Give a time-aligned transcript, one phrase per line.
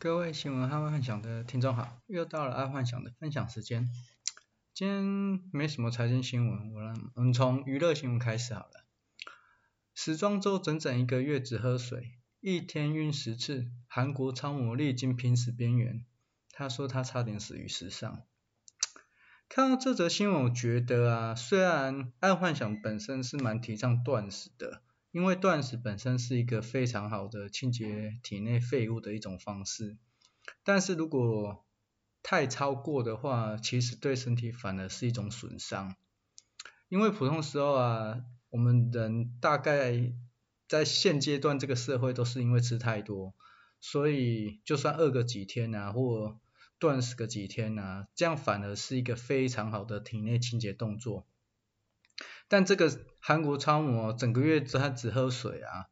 [0.00, 3.90] 各位新闻爱幻想的听众好，又到了爱幻想的分享时间。
[4.72, 8.86] 今天没什么财经新闻，我让我们从娱乐新闻开始好了。
[9.96, 16.04] 时装周整整一个月只喝水，一天晕十次，韩国超模历经濒死边缘，
[16.52, 18.22] 他说他差点死于时尚。
[19.48, 24.80] 看到这则新闻，我觉得啊，虽然爱幻想本身是蛮提倡断食的。
[25.18, 29.96] 因为断食本身是一个非常好的清洁体内废物的一种方式，
[30.62, 31.66] 但是如果
[32.22, 35.96] 太超过的话，其实对身体反而是一种损伤。
[36.88, 40.12] 因为普通时候啊，我们人大概
[40.68, 43.34] 在现阶段这个社会都是因为吃太多，
[43.80, 46.38] 所以就算饿个几天啊，或
[46.78, 51.26] 断食个几天啊，这样反而是一个非常好的体内清洁动作。
[52.48, 55.86] 但这个韩国超模整个月他只喝水啊，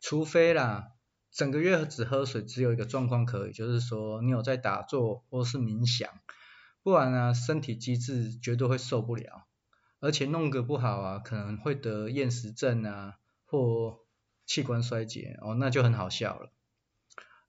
[0.00, 0.88] 除非啦，
[1.30, 6.10] 整个月只喝水，只有一个状况可以，就是说你有在打坐或是冥想，
[6.82, 9.46] 不然呢，身体机制绝对会受不了，
[10.00, 14.00] 而且弄个不好啊，可能会得厌食症啊，或
[14.44, 16.50] 器官衰竭哦，那就很好笑了。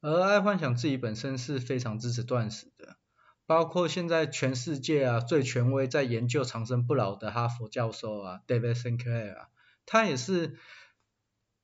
[0.02, 2.98] 而爱幻想自己本身是非常支持断食的。
[3.46, 9.50] 包括现在全世界啊最权威在研究长生不老的哈佛教授啊，David Sinclair 啊，
[9.86, 10.58] 他也是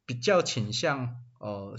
[0.06, 1.78] 比较倾向哦，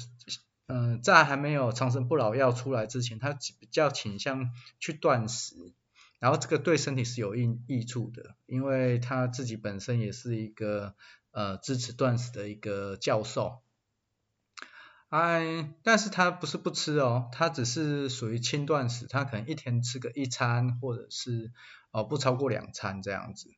[0.67, 5.75] 嗯、在还没有长生不老药出来之前，他比较倾向去断食，
[6.19, 10.95] 然后这个对身体是有益益处的，因为他自己本身也是一个
[11.33, 13.63] 呃支持断食的一个教授。
[15.11, 21.53] 哎，但是他不是不吃哦，他只是属于轻断食，他可能一天吃个一餐，或者是
[21.91, 23.51] 哦不超过两餐这样子。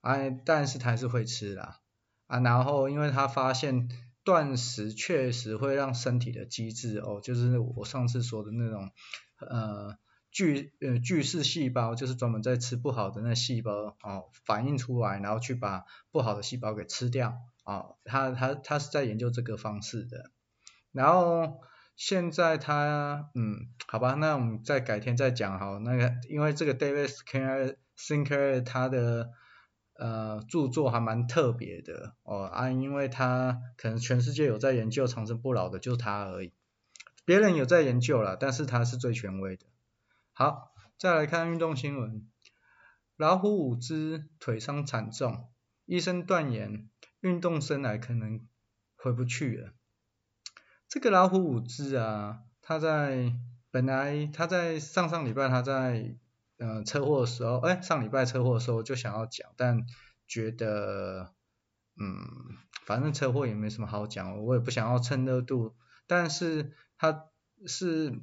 [0.00, 1.78] 哎，但是他还是会吃啦。
[2.26, 3.88] 啊，然后因为他发现
[4.24, 8.90] 断食确实会让身体的机制哦，就是我上次说的那种
[9.38, 9.96] 呃
[10.32, 20.32] 巨呃巨噬细胞，就是专门在吃不好的那细胞哦反应出来，然后去把不好的细胞给吃掉啊，哦，他他他是在研究这个方式的。
[20.96, 21.60] 然后
[21.94, 25.78] 现在他，嗯，好吧，那我们再改天再讲好。
[25.78, 27.14] 那个，因为这个 David
[27.96, 29.30] Sinclair 他的
[29.98, 36.54] 呃著作还蛮特别的哦啊，因为他可能全世界有在研究长生不老的，就是他而已。
[37.26, 39.66] 别人有在研究了，但是他是最权威的。
[40.32, 42.26] 好，再来看运动新闻，
[43.16, 45.50] 老虎五只腿伤惨重，
[45.84, 46.88] 医生断言
[47.20, 48.46] 运动生涯可能
[48.96, 49.72] 回不去了。
[50.88, 53.32] 这个老虎伍兹啊，他在
[53.70, 56.16] 本来他在上上礼拜他在
[56.58, 59.84] 呃车祸的时候，哎上礼拜车祸的时候就想要讲，但
[60.28, 61.32] 觉得
[62.00, 62.16] 嗯
[62.84, 65.74] 反正车祸也没什么好讲，我也不想要蹭热度，
[66.06, 67.26] 但是他
[67.66, 68.20] 是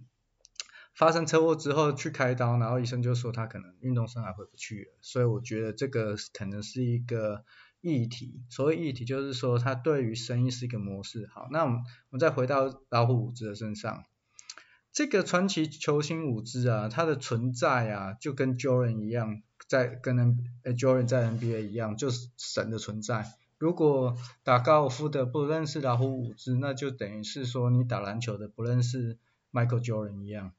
[0.96, 7.44] 发生车祸之后去开刀，然后医生就说他可能运动生涯回不去了，所以我觉得这个可能是一个。
[7.84, 11.30] 议题，所谓议题就是说，他对于生意是一个模式。
[11.34, 14.06] 好，那我们我们再回到老虎伍兹的身上，
[14.94, 23.26] 这个传奇球星伍兹啊，他的存在啊，就跟 Jordan 一样，在跟 N 呃 Jordan 在 NBA 一样，就是神的存在。
[23.58, 29.18] 如果打高尔夫的不认识老虎伍兹，那就等于是说你打篮球的不认识
[29.52, 30.54] Michael Jordan 一样。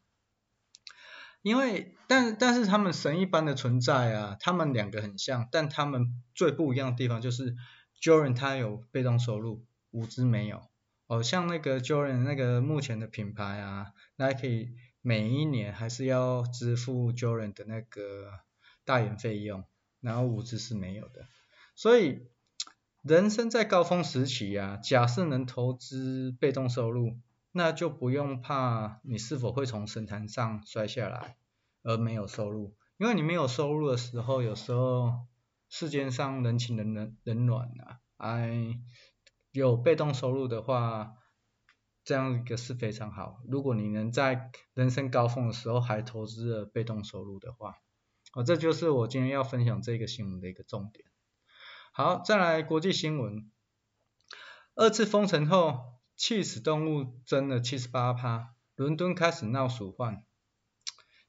[1.44, 7.55] 因为，但但是他们神一般的存在啊，他们两个很像，但他们最不一样的地方就是
[8.00, 10.62] ，Jordan 他有被动收入，伍兹没有。
[11.06, 14.71] 哦，像那个 Jordan 那个目前的品牌啊，Nike
[15.03, 18.31] 每一年还是要支付 Jordan 的那个
[18.87, 19.65] 代言费用，
[20.00, 21.26] 然后伍兹是没有的。
[21.76, 22.22] 所以，
[23.03, 27.19] 人生在高峰时期啊，假设能投资被动收入。
[27.56, 31.37] 那就不用怕你是否会从神坛上摔下来
[31.84, 35.28] 而没有收入，因为你没有收入的时候，有时候
[35.69, 38.81] 世间上人情冷冷冷暖啊，哎，
[39.53, 41.14] 有被动收入的话，
[42.03, 43.41] 这样一个是非常好。
[43.48, 47.76] 如果你能在人生高峰的时候还投资了被动收入的话，
[48.32, 51.06] 哦，这就是我今天要分享这个新闻的一个重点。
[51.93, 53.49] 好，再来国际新闻，
[54.75, 55.94] 二次封城后。
[56.16, 60.25] 气死动物增了七十八趴，伦敦开始闹鼠患。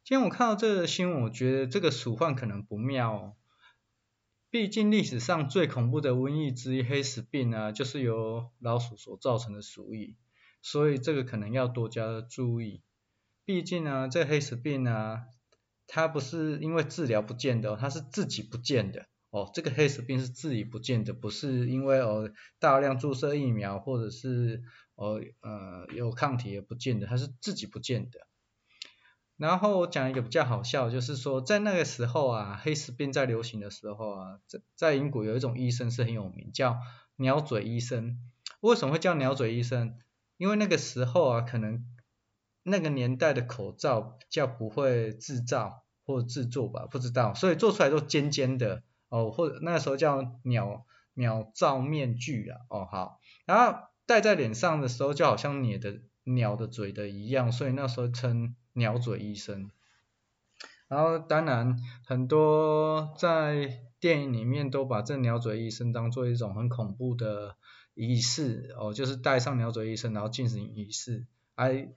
[0.04, 3.36] 今天我看到这个新闻，我觉得这个鼠患可能不妙哦。
[4.52, 10.16] 毕竟历史上最恐怖的瘟疫之一黑死病呢，就是由老鼠所造成的鼠疫，
[10.62, 12.84] 所以这个可能要多加注意。
[13.44, 15.26] 毕竟呢，这黑死病啊，
[15.88, 19.08] 它不是因为治疗不见的，它是自己不见的。
[19.36, 24.64] 哦，这个黑死病是自己不见的，不是因为哦大量注射疫苗或者是
[24.96, 28.28] 哦呃有抗体也不见的，它是自己不见的。
[29.36, 36.78] 然后我讲一个比较好笑，就是说在那个时候啊，黑死病在流行的时候啊，在在英国有一种医生是很有名，叫
[37.18, 38.18] 鸟嘴医生。
[38.62, 40.00] 为什么会叫鸟嘴医生？
[40.38, 41.86] 因为那个时候啊，可能
[42.64, 59.70] 那个年代的口罩叫不会制造或制作吧，不知道，所以做出来都尖尖的哦，或者那时候叫鸟鸟罩面具啊，哦好，然后戴在脸上的时候就好像你的鸟的嘴的一样，所以那时候称鸟嘴医生。
[60.88, 67.58] 然后当然很多在电影里面都把这鸟嘴医生当做一种很恐怖的。
[67.98, 71.26] 仪式哦，就是戴上鸟嘴医生，然后进行仪式，
[71.56, 71.94] 哎，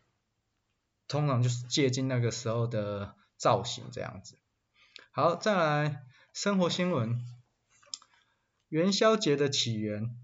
[1.09, 4.39] 通常就是接近那个时候的造型这样子。
[5.11, 6.03] 好，再来
[6.41, 7.21] 生活新闻，
[8.69, 10.17] 元宵节的起源，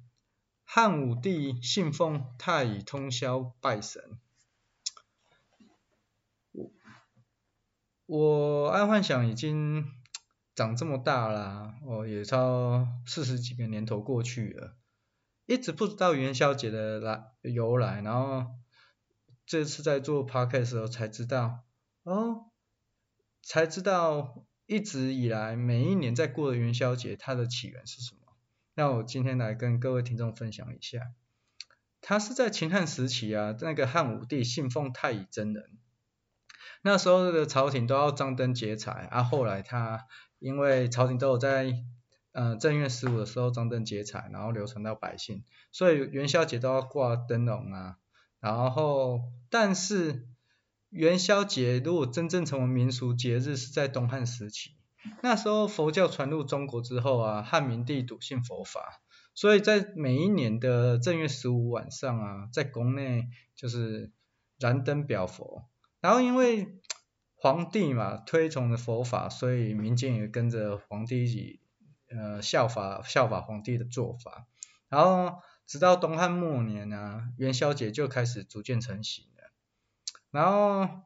[0.62, 4.00] 汉武帝信奉太乙通霄拜神。
[6.52, 6.70] 我
[8.06, 9.86] 我爱幻想已经
[10.54, 14.76] 长这么大了，哦，也超四十几个年头过去了。
[15.46, 18.54] 一直不知道元宵节的来由来，然后
[19.46, 21.64] 这次在做 podcast 的时候才知道，
[22.04, 22.52] 哦，
[23.42, 28.20] 才知道一直以来每一年在过的元宵节它的起源是什么？
[28.74, 31.00] 那我今天来跟各位听众分享一下，
[32.00, 35.64] 它是在秦汉时期啊，那个汉武帝信奉太乙真人，
[36.82, 40.06] 那时候的朝廷都要张灯结彩，啊，后来他
[40.38, 41.72] 因为朝廷都有在。
[42.36, 47.98] 呃，正月十五的时候张灯结彩，然后流传到百姓，所以元宵节都要挂灯笼啊。
[48.40, 49.20] 然后，
[49.50, 50.26] 但是
[50.94, 54.70] 元宵节如果真正成为民俗节日是在东汉时期，
[55.22, 59.02] 那时候佛教传入中国之后啊，汉明帝笃信佛法，
[59.34, 64.12] 所以在每一年的正月十五晚上啊，在宫内就是
[64.58, 65.64] 燃灯表佛。
[66.00, 66.78] 然后因为
[67.34, 71.60] 皇帝嘛推崇的佛法，所以民间也跟着皇帝一起。
[72.06, 74.46] 呃，效法效法皇帝的做法，
[74.88, 79.24] 然后直到东汉末年呢，啊，元宵节就开始逐渐成型。
[80.34, 81.04] 然后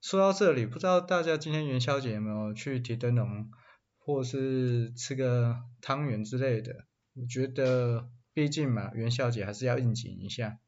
[0.00, 3.50] 说到这里，不知道大家今天元宵节有没有去提灯笼，
[3.98, 6.86] 或是吃个汤圆之类的？
[7.12, 10.58] 我觉得，毕竟嘛，元宵节还是要应景一下。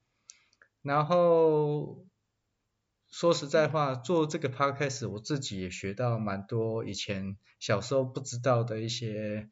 [0.83, 2.05] 然后
[3.11, 9.49] 说实在话，做这个 podcast，我自己也学到蛮多以前小时候不知道的一些。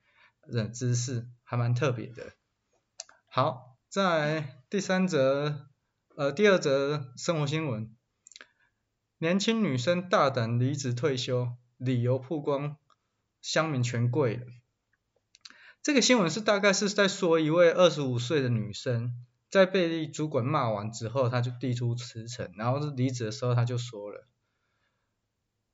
[0.49, 2.35] 冷知识还蛮特别的。
[3.29, 5.67] 好，再来第三则，
[6.15, 7.96] 呃，第二则生活新闻。
[9.19, 11.49] 年轻女生大胆离职退休，
[11.79, 12.77] 理由曝光，
[13.41, 14.45] 乡民全跪了。
[15.83, 19.15] 这个新闻是大概是在说一位二十五岁的女生，
[19.49, 24.29] 在被主管骂完之后，她就递出辞呈，然后离职的时候，她就说了。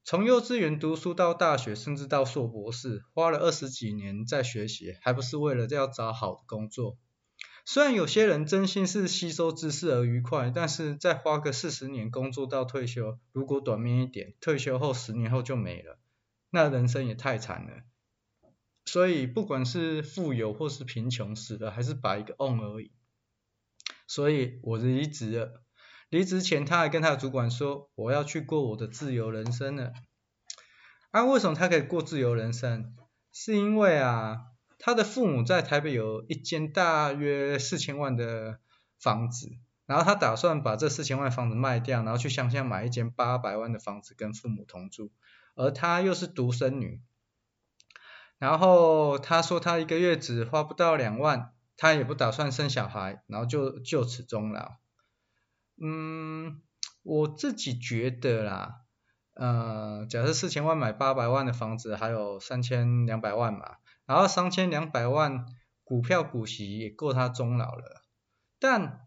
[0.05, 6.97] 从幼稚园读书到大学，甚至到硕博士，花了二十几年在学习，还不是为了要找好的工作。
[7.65, 15.99] 虽然有些人真心是吸收知识而愉快，但是再花个四十年工作到退休，如果短命一点，退休后十年后就没了，
[16.51, 17.83] 那人生也太惨了。
[18.85, 22.91] 所以不管是富有或是贫穷，死了还是摆一个 on 而已。
[24.09, 25.63] 所以我离职了。
[26.11, 29.93] 离职前，他还跟他的主管说：“我要去过我的自由人生了。”
[31.11, 32.95] 啊，为什么他可以过自由人生？
[33.33, 34.52] 是因为啊，
[34.85, 38.59] 他的父母在台北有一间大约四千万的
[38.99, 39.53] 房子，
[39.87, 45.13] 然后他打算把这四千万房子卖掉，然后去乡下买一间八百万的房子跟父母同住。
[45.55, 47.01] 而他又是独生女，
[48.39, 54.79] 然后他说他一个月只花不到两万，他也不打算生小孩，然后就就此终老。
[55.81, 56.61] 嗯，
[57.05, 58.81] 我自己觉得啦，
[59.35, 65.47] 呃，假设四千万买八百万的房子，还有三千两百万嘛，然后三千两百万
[65.85, 68.03] 股票股息也够他终老了。
[68.59, 69.07] 但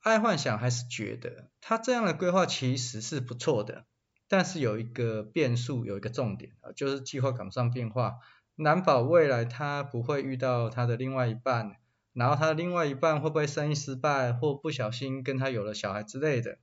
[0.00, 3.86] 爱幻想还是觉得他这样的规划其实是不错的，
[4.28, 8.18] 但是有一个变数，有一个重点啊，就是计划赶不上变化，
[8.54, 11.76] 难保未来他不会遇到他的另外一半。
[12.12, 16.58] 然后他的另外一半会不会生意失败，或不小心跟他有了小孩之类的，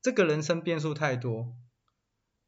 [0.00, 1.54] 这个人生变数太多。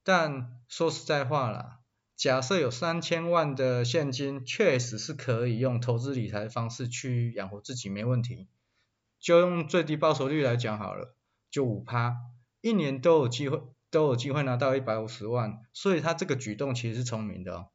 [0.02, 1.79] 但说实在话啦，
[2.20, 8.46] 假设有三千万的现金，确实是可以用投资理财的方式去养活自己，没问题。
[9.18, 11.14] 就用最低报酬率来讲好了，
[11.50, 12.14] 就五趴，
[12.60, 17.68] 一年都有机会都有机会拿到一百五十万，所以他这个举动其实是聪明的哦。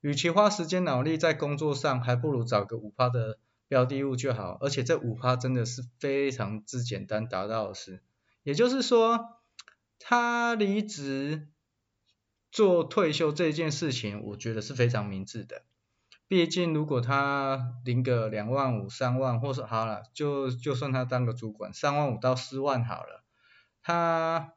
[0.00, 3.38] 与其花时间脑力在工作上，还不如找个五趴的。
[3.68, 8.02] 标的物就好，而且这五趴真的是非常之简单达到的事。
[8.42, 9.38] 也就是说，
[9.98, 11.48] 他离职
[12.52, 15.62] 做退休这件事情，我觉得是非常明智的。
[16.28, 23.24] 毕竟如果他领个两万五、三万，或是好了，就就算他当个主管，三万五到四万好了，
[23.82, 24.52] 他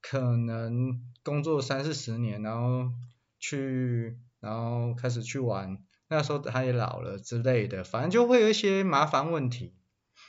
[0.00, 2.92] 可能工作三四十年，然后
[3.38, 9.74] 去，然后开始去玩，那时候他也老了之类的，反正就会有一些麻烦问题。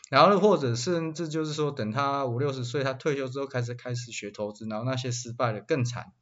[0.10, 6.14] 然后或者甚至就是说，等他五六十岁，他退休之后开始开始学投资，然后那些失败的更惨。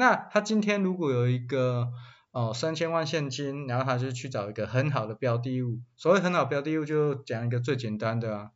[0.00, 1.92] 那他今天如果有一个
[2.30, 5.82] 哦三千万现金，然后他就去找一个很好的标的物。
[5.98, 8.50] 所谓很好标的物，就讲一个最简单的啊，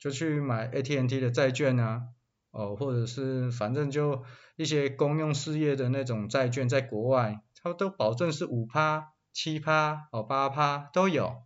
[0.00, 2.08] 就去买 AT&T 的债券啊，
[2.50, 4.24] 哦或者是反正就
[4.56, 11.36] 一些公用事业的那种债券，在国外，他都保证是五趴、七趴、哦八趴都有。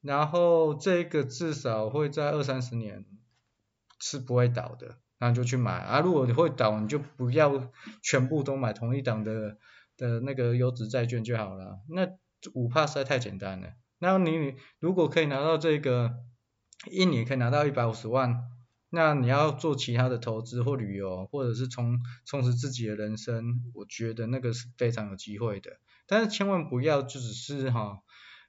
[0.00, 3.04] 然后这个至少会在二三十年
[4.00, 6.00] 是不会倒的，那就去买啊。
[6.00, 7.70] 如果你会倒，你就不要
[8.02, 9.58] 全部都买同一档的
[9.96, 11.78] 的那个优质债券就好了。
[11.88, 12.08] 那
[12.54, 13.74] 五趴实在太简单了。
[13.98, 16.16] 那你如果可以拿到这个
[16.90, 18.42] 一年可以拿到一百五十万，
[18.88, 25.78] 那你要做其他的投资或旅游，或者是充充实自己的人生，我觉得那个是非常有机会的。
[26.06, 28.00] 但是千万不要就只是哈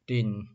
[0.05, 0.47] 领。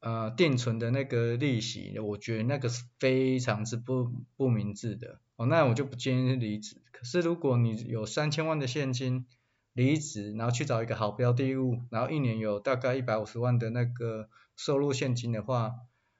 [0.00, 6.80] 呃，定存的那个利息，我觉得那个是非常之不不明智的哦，那我就不建议离职。
[6.92, 9.26] 可是如果你有三千万的现金，
[9.72, 15.74] 离职，然后去找一个好标的物，然后一年有大概一百五十万的那个收入现金的话，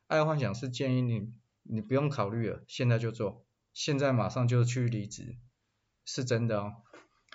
[0.09, 1.33] 爱幻想是建议你，
[1.63, 3.45] 你不用考虑了，现在就做，
[3.75, 5.37] 现在马上就去离职，
[6.05, 6.73] 是真的哦。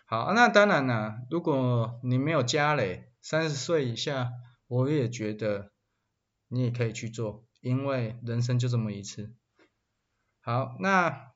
[0.06, 4.32] 好，那当然啦，如果你没有家累，三十岁以下，
[4.68, 5.73] 我也觉得。
[6.54, 9.34] 你也可以去做，因为人生就这么一次。
[10.40, 11.32] 好，那，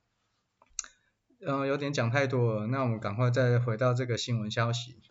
[1.40, 5.02] 嗯、呃，有点讲太多了，那我们赶快再回到这个新闻消息。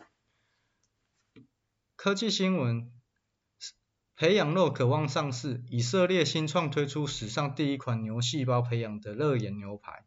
[1.97, 2.89] 科技新闻，
[4.15, 10.05] 培养肉渴望上市，以色列新创推出史上第一款牛细胞培养的热眼牛排。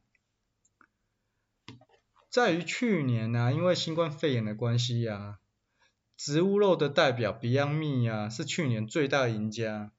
[2.31, 5.39] 在于去年呢、因为新冠肺炎的关系呀、啊。
[6.23, 9.91] 植物肉的代表 Beyond m e 啊，是去年最大赢家。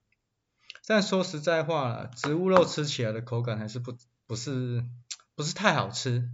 [0.85, 3.97] 但说实在话，植物肉吃起来的口感还是不
[4.27, 4.85] 不是
[5.33, 6.29] 不是太好吃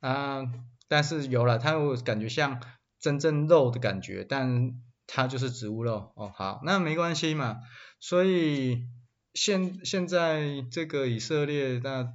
[0.00, 0.42] 啊。
[0.88, 2.60] 但是有了，它会感觉像
[2.98, 6.30] 真正肉的感觉，但它就是植物肉哦。
[6.36, 7.60] 好，那没关系嘛。
[7.98, 8.88] 所以
[9.32, 12.12] 现现在这个以色列那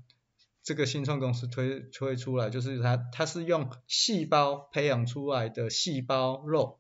[0.61, 6.79] 这个新创公司推推出来，就是它它是用细胞培养出来的细胞肉。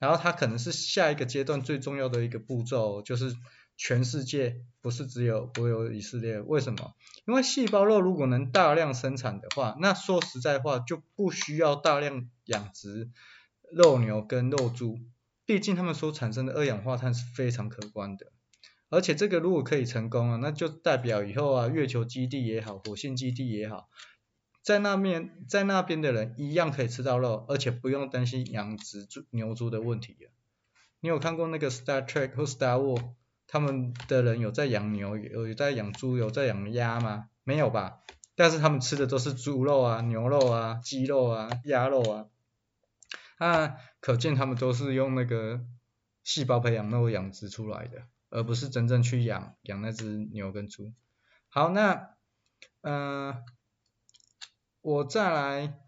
[0.00, 3.36] 然后它可能是下一个阶段最重要的一个步骤，就是
[3.76, 6.94] 全世界不是只有不有以色列，为什么？
[7.26, 13.10] 因为细胞肉如果能大量生产的话，那说实在话就不需要大量养殖
[13.70, 14.98] 肉牛跟肉猪，
[15.46, 18.32] 毕竟它们所产生的二氧化碳是非常可观的，
[18.88, 23.88] 而且这个如果可以成功啊，那就代表以后啊月球基地也好，火星基地也好。
[24.62, 30.16] 在那边，在那边的人一样可以吃到肉，而且不用担心养殖猪牛猪的问题。
[31.00, 33.14] 你有看过那个 Star Trek 或 Star War
[33.46, 37.28] 他们的人有在养牛，有在养猪，有在养鸭吗？
[37.42, 38.00] 没有吧？
[38.36, 42.26] 但是他们吃的都是猪肉啊、牛肉啊、鸡肉啊、鸭肉啊。
[43.38, 45.64] 啊，可见他们都是用那个
[46.22, 50.92] 细胞培养肉养殖出来的，而不是真正去养养那只牛跟猪。
[51.48, 52.10] 好，那，
[52.82, 53.42] 嗯、
[54.82, 55.78] 我再来，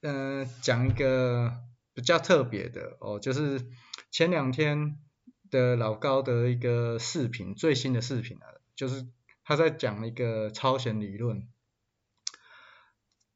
[0.00, 1.52] 嗯、呃，讲一个
[1.94, 3.64] 比较特别的哦，就是
[4.10, 4.98] 前两天
[5.50, 9.06] 的老高的一个视频，最新的视频啊，就是
[9.44, 11.48] 他在讲一个超弦理论。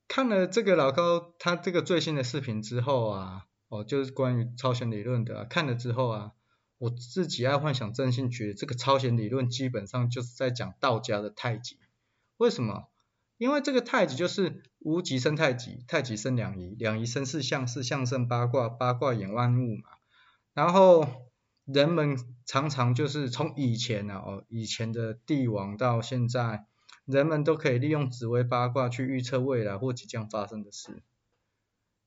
[0.09, 6.33] 看了这个老高他这个最新的视频之后啊，哦，就是关于超弦理论的、看了之后啊，
[6.79, 11.79] 我自己爱幻想真心觉得这个超弦理论基本上就是在讲道家的太极，
[12.37, 12.89] 为什么？
[13.43, 19.83] 因为这个太极就是无极生太极，太极生两仪，两仪生四象，四象生八卦，八卦演万物嘛。
[20.55, 21.09] 然后
[21.65, 26.67] 人们常常就是从以前啊，哦，以前的帝王到现在，
[27.05, 31.03] 人们都可以利用紫微八卦去预测未来或即将发生的事。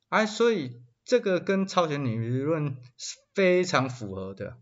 [0.08, 4.58] 哎，所以这个跟超弦理论是非常符合的。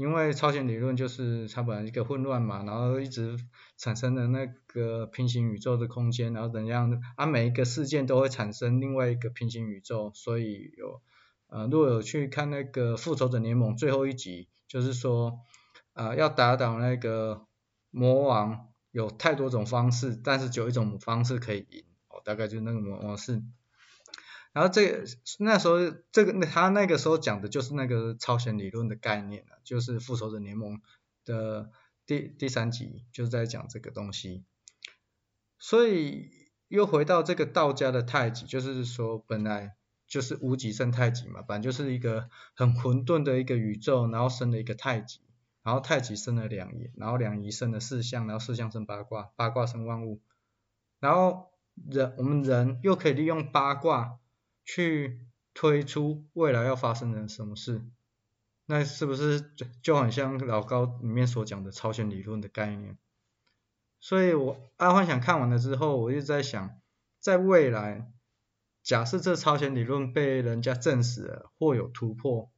[0.00, 3.36] 因为超弦理论就是它本来一个混乱嘛，然后一直
[3.76, 11.02] 产生的那个平行宇宙的空间，然后怎样啊，每一个事件都会产生另外一个平行宇宙，所以有
[11.48, 15.40] 呃，如果有去看那个复仇者联盟最后一集，就是说
[15.92, 17.44] 呃要打倒那个
[17.90, 23.42] 魔王有太多种方式，但是只有一种方式可以赢，哦大概就那个模模式。
[24.52, 25.04] 然后这
[25.38, 25.76] 那时候
[26.10, 30.80] 这个他那个时候讲的就是那个超弦理论的概念了，就是复仇者联盟
[31.24, 31.70] 的
[32.04, 34.44] 第第三集就是在讲这个东西。
[35.60, 39.76] 所以又回到这个道家的太极，就是说本来
[40.08, 45.20] 就是无极生太极嘛，本来就是一个很混沌的一个宇宙，然后生了一个太极，
[45.62, 50.20] 然后太极生了两仪，然后两仪生了四象，然后四象生八卦，八卦生万物，
[50.98, 51.52] 然后
[51.88, 54.18] 人我们人又可以利用八卦。
[54.72, 55.18] 去
[55.52, 57.82] 推出未来要发生的什么事，
[58.66, 59.40] 那是不是
[59.82, 62.96] 就很像老高里面所讲的超弦理论的概念？
[63.98, 66.78] 所以我阿幻想看完了之后，我就在想，
[67.18, 68.12] 在未来，
[68.84, 72.52] 假设这超弦理论被人家证实了或有突破，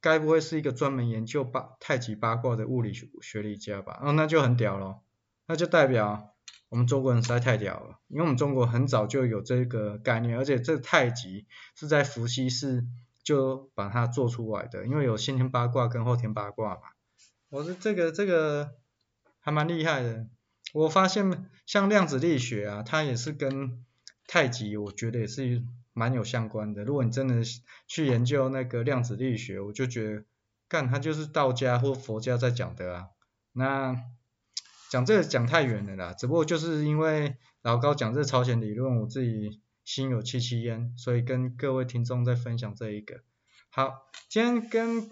[0.00, 4.00] 该不会是一个专门研究八太极八卦的物理学理家吧？
[4.02, 5.02] 哦，那就很屌了，
[5.46, 6.34] 那就代表。
[6.72, 12.86] 我们中国人实在太屌了，因为我们中国很早就有这个概念，而且这太极是在伏羲氏
[13.22, 16.80] 就把它做出来的，因为有先天八卦跟后天八卦嘛。
[17.50, 18.70] 我说这个这个
[19.38, 20.26] 还蛮厉害的，
[20.72, 23.84] 我发现像量子力学啊，它也是跟
[24.26, 25.62] 太极，我觉得也是
[25.92, 26.84] 蛮有相关的。
[26.84, 27.42] 如果你真的
[27.86, 30.24] 去研究那个量子力学，我就觉得，
[30.70, 33.08] 干，它就是道家或佛家在讲的啊，
[33.52, 34.02] 那。
[34.92, 43.22] 讲这个讲太远了啦，只不过就是因为老高讲这朝鲜理论，我自己心有戚戚焉，所以跟各位听众在分享这一个。
[43.70, 45.08] 好，今天跟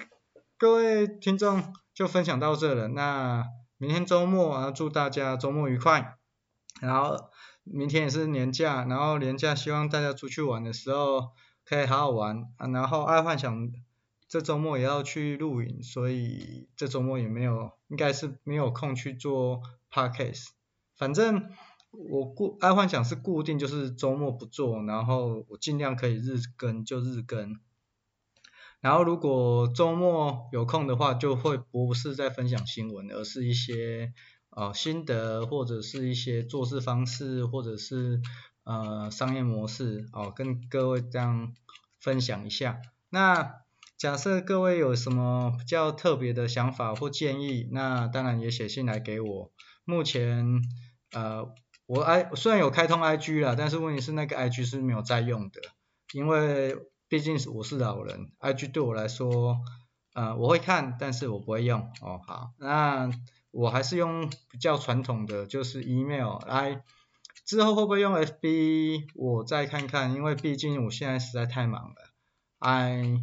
[0.58, 3.46] 各位听众就分享到这了，那
[3.78, 6.18] 明天周末啊，祝大家周末愉快。
[6.82, 7.30] 然后
[7.64, 11.30] 明天也是年假，然后年假希望大家出去玩的时候
[11.64, 12.68] 可以好好玩啊。
[12.68, 13.72] 然后爱幻想
[14.28, 17.79] 这周末也要去露营，所以这周末也没有。
[17.90, 19.60] 应该是没有空去做
[19.92, 20.46] podcast，
[20.96, 21.50] 反正
[21.90, 27.58] 我固爱幻想是固定就是周末不做，然后我尽量可以日更就日更，
[28.80, 34.14] 然后如果周末有空的话，就会不是在分享新闻，而是一些
[34.50, 38.22] 呃心得或者是一些做事方式或者是
[38.62, 41.54] 呃商业模式哦、跟各位这样
[41.98, 42.80] 分享一下。
[43.08, 43.62] 那
[44.00, 49.52] 假设各位有什么比较特别的想法或建议，那当然也写信来给我。
[49.84, 50.62] 目前
[51.12, 51.52] 呃
[51.84, 55.60] 我 I 虽然有开通 IG 啦，但是问题是那个 IG 是没有在用的，
[56.14, 59.58] 因为毕竟是我是老人，IG 对我来说
[60.14, 62.22] 呃我会看，但是我不会用哦。
[62.26, 63.10] 好，那
[63.50, 66.82] 我还是用比较传统的，就是 email 来。
[67.44, 71.96] 之后会不会用 FB 我再看看，因为毕竟我现在实在太忙了。
[72.60, 73.20] I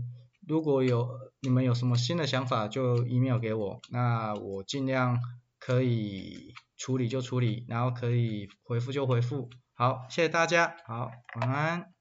[0.47, 1.09] 如果有
[1.41, 5.19] 你们有什么新的想法，就 email 给我，那我尽量
[5.59, 9.49] 可以处理就处理，然后可以回复就回复。
[9.73, 11.96] 好，谢谢大家，好，晚安。